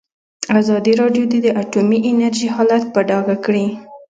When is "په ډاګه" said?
2.93-3.35